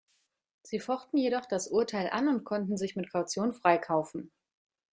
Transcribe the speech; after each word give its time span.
Sie 0.63 0.79
fochten 0.79 1.17
jedoch 1.17 1.45
das 1.45 1.67
Urteil 1.67 2.09
an 2.09 2.27
und 2.27 2.43
konnten 2.43 2.75
sich 2.75 2.95
mit 2.95 3.11
Kaution 3.11 3.53
freikaufen. 3.53 4.31